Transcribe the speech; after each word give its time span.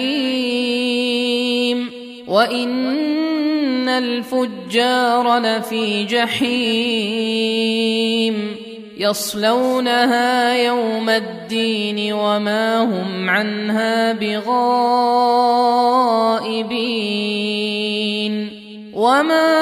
وإن 2.28 3.89
الفجار 3.89 5.39
لفي 5.39 6.05
جحيم. 6.05 7.12
يصلونها 9.03 10.55
يوم 10.55 11.11
الدين 11.11 12.12
وما 12.12 12.84
هم 12.84 13.31
عنها 13.31 14.12
بغائبين. 14.12 14.53
وما 18.95 19.53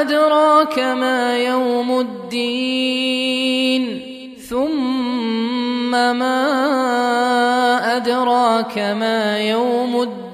أدراك 0.00 0.78
ما 0.78 1.38
يوم 1.38 2.00
الدين. 2.00 4.00
ثم 4.48 5.90
ما 5.90 6.38
أدراك 7.96 8.78
ما 8.78 9.38
يوم 9.38 10.02
الدين. 10.02 10.28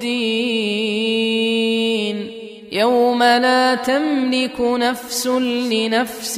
يوم 2.75 3.23
لا 3.23 3.75
تملك 3.75 4.59
نفس 4.59 5.27
لنفس 5.71 6.35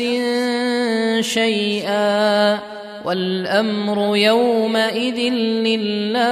شيئا 1.20 2.60
والأمر 3.06 4.18
يومئذ 4.18 5.20
لله 5.68 6.28